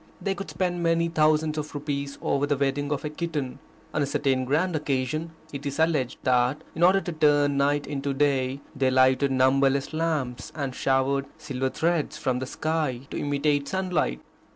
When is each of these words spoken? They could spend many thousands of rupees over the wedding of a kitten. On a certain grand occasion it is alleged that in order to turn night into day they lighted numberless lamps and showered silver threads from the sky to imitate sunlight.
They 0.19 0.33
could 0.33 0.49
spend 0.49 0.81
many 0.81 1.09
thousands 1.09 1.59
of 1.59 1.75
rupees 1.75 2.17
over 2.23 2.47
the 2.47 2.57
wedding 2.57 2.91
of 2.91 3.05
a 3.05 3.09
kitten. 3.11 3.59
On 3.93 4.01
a 4.01 4.07
certain 4.07 4.45
grand 4.45 4.75
occasion 4.75 5.33
it 5.53 5.63
is 5.67 5.77
alleged 5.77 6.17
that 6.23 6.63
in 6.73 6.81
order 6.81 6.99
to 7.01 7.11
turn 7.11 7.57
night 7.57 7.85
into 7.85 8.11
day 8.11 8.61
they 8.75 8.89
lighted 8.89 9.29
numberless 9.31 9.93
lamps 9.93 10.51
and 10.55 10.73
showered 10.73 11.27
silver 11.37 11.69
threads 11.69 12.17
from 12.17 12.39
the 12.39 12.47
sky 12.47 13.01
to 13.11 13.19
imitate 13.19 13.67
sunlight. 13.67 14.19